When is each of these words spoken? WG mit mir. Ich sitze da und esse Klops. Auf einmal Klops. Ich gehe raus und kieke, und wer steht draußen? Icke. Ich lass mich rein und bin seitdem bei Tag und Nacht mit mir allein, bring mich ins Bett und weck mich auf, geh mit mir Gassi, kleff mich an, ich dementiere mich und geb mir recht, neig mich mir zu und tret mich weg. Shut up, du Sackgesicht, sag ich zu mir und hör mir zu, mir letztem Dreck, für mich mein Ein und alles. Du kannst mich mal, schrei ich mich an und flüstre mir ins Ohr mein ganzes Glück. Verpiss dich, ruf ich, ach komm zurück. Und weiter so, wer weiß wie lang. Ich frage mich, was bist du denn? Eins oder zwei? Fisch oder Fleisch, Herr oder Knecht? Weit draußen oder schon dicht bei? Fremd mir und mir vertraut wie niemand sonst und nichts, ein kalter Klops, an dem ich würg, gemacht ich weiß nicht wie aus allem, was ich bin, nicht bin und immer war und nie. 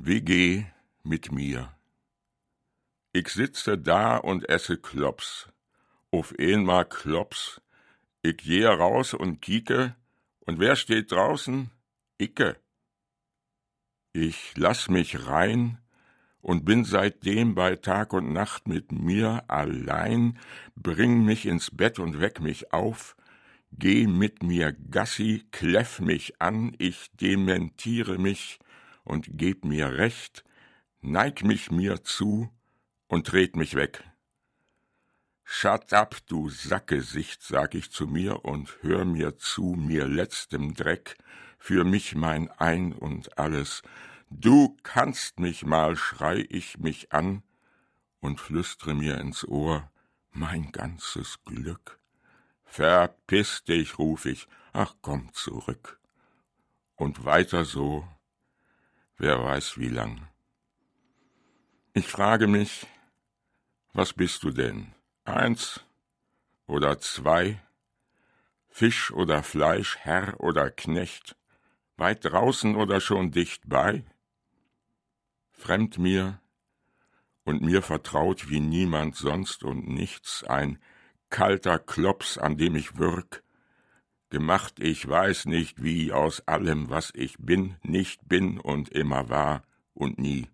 WG 0.00 0.64
mit 1.02 1.32
mir. 1.32 1.74
Ich 3.12 3.28
sitze 3.28 3.76
da 3.76 4.16
und 4.16 4.48
esse 4.48 4.76
Klops. 4.76 5.48
Auf 6.12 6.34
einmal 6.38 6.84
Klops. 6.84 7.60
Ich 8.22 8.36
gehe 8.36 8.68
raus 8.68 9.14
und 9.14 9.40
kieke, 9.42 9.96
und 10.40 10.60
wer 10.60 10.76
steht 10.76 11.10
draußen? 11.10 11.70
Icke. 12.18 12.56
Ich 14.12 14.54
lass 14.56 14.88
mich 14.88 15.26
rein 15.26 15.78
und 16.40 16.64
bin 16.64 16.84
seitdem 16.84 17.54
bei 17.54 17.76
Tag 17.76 18.12
und 18.12 18.32
Nacht 18.32 18.68
mit 18.68 18.92
mir 18.92 19.44
allein, 19.48 20.38
bring 20.76 21.24
mich 21.24 21.44
ins 21.44 21.70
Bett 21.70 21.98
und 21.98 22.20
weck 22.20 22.40
mich 22.40 22.72
auf, 22.72 23.16
geh 23.72 24.06
mit 24.06 24.42
mir 24.42 24.72
Gassi, 24.72 25.44
kleff 25.50 26.00
mich 26.00 26.40
an, 26.40 26.74
ich 26.78 27.10
dementiere 27.20 28.16
mich 28.18 28.58
und 29.08 29.38
geb 29.38 29.64
mir 29.64 29.92
recht, 29.96 30.44
neig 31.00 31.42
mich 31.42 31.70
mir 31.70 32.04
zu 32.04 32.50
und 33.06 33.26
tret 33.26 33.56
mich 33.56 33.74
weg. 33.74 34.04
Shut 35.44 35.94
up, 35.94 36.16
du 36.26 36.50
Sackgesicht, 36.50 37.42
sag 37.42 37.74
ich 37.74 37.90
zu 37.90 38.06
mir 38.06 38.44
und 38.44 38.76
hör 38.82 39.06
mir 39.06 39.38
zu, 39.38 39.74
mir 39.78 40.06
letztem 40.06 40.74
Dreck, 40.74 41.16
für 41.58 41.84
mich 41.84 42.14
mein 42.14 42.50
Ein 42.50 42.92
und 42.92 43.38
alles. 43.38 43.82
Du 44.30 44.76
kannst 44.82 45.40
mich 45.40 45.64
mal, 45.64 45.96
schrei 45.96 46.46
ich 46.50 46.78
mich 46.78 47.12
an 47.12 47.42
und 48.20 48.40
flüstre 48.40 48.94
mir 48.94 49.18
ins 49.18 49.48
Ohr 49.48 49.90
mein 50.32 50.70
ganzes 50.70 51.42
Glück. 51.46 51.98
Verpiss 52.64 53.64
dich, 53.64 53.98
ruf 53.98 54.26
ich, 54.26 54.48
ach 54.74 54.96
komm 55.00 55.32
zurück. 55.32 55.98
Und 56.94 57.24
weiter 57.24 57.64
so, 57.64 58.06
wer 59.18 59.42
weiß 59.42 59.78
wie 59.78 59.88
lang. 59.88 60.28
Ich 61.92 62.06
frage 62.06 62.46
mich, 62.46 62.86
was 63.92 64.12
bist 64.12 64.44
du 64.44 64.50
denn? 64.50 64.94
Eins 65.24 65.84
oder 66.66 66.98
zwei? 67.00 67.60
Fisch 68.68 69.10
oder 69.10 69.42
Fleisch, 69.42 69.96
Herr 69.98 70.38
oder 70.40 70.70
Knecht? 70.70 71.36
Weit 71.96 72.24
draußen 72.24 72.76
oder 72.76 73.00
schon 73.00 73.32
dicht 73.32 73.62
bei? 73.66 74.04
Fremd 75.50 75.98
mir 75.98 76.40
und 77.42 77.60
mir 77.60 77.82
vertraut 77.82 78.48
wie 78.48 78.60
niemand 78.60 79.16
sonst 79.16 79.64
und 79.64 79.88
nichts, 79.88 80.44
ein 80.44 80.78
kalter 81.28 81.80
Klops, 81.80 82.38
an 82.38 82.56
dem 82.56 82.76
ich 82.76 82.98
würg, 82.98 83.42
gemacht 84.30 84.80
ich 84.80 85.08
weiß 85.08 85.46
nicht 85.46 85.82
wie 85.82 86.12
aus 86.12 86.46
allem, 86.46 86.90
was 86.90 87.12
ich 87.14 87.36
bin, 87.38 87.76
nicht 87.82 88.28
bin 88.28 88.58
und 88.58 88.88
immer 88.90 89.28
war 89.28 89.62
und 89.94 90.18
nie. 90.18 90.48